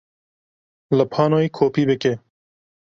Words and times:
Li 0.97 1.05
panoyê 1.13 1.49
kopî 1.57 1.83
bike. 1.89 2.13